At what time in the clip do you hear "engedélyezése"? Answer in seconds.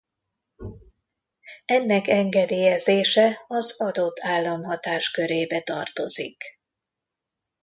2.07-3.43